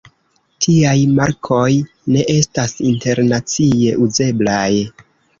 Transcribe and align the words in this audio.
Tiaj 0.65 0.93
markoj 1.17 1.67
ne 2.15 2.23
estas 2.35 2.73
internacie 2.93 3.93
uzeblaj. 4.07 4.71